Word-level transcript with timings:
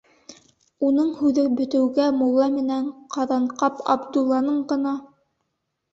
Уның 0.87 1.11
һүҙе 1.17 1.43
бөтөүгә, 1.59 2.07
мулла 2.21 2.47
менән 2.55 2.89
Ҡаҙанҡап 3.17 3.87
Абдулланың 3.97 4.59
ғына: 4.73 4.99